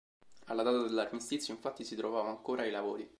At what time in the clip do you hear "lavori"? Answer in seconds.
2.71-3.07